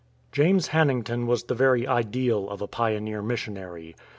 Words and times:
James 0.31 0.69
Hannington 0.69 1.27
was 1.27 1.43
the 1.43 1.53
very 1.53 1.85
ideal 1.85 2.49
of 2.49 2.59
a 2.59 2.65
pioneer 2.67 3.21
missionary. 3.21 3.95